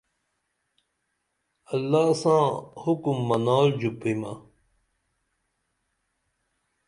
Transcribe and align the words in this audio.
اللہ 1.73 2.05
ساں 2.21 2.45
حُکم 2.83 3.17
منال 3.29 3.67
ژوپیمہ 3.79 4.31